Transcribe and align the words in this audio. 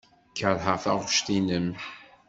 Keṛheɣ 0.37 0.75
taɣect-nnem. 0.83 1.67